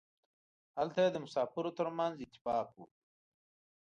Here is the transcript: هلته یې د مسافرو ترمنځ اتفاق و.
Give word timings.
هلته 0.77 0.99
یې 1.03 1.09
د 1.13 1.17
مسافرو 1.25 1.75
ترمنځ 1.77 2.15
اتفاق 2.19 2.67
و. 2.75 2.79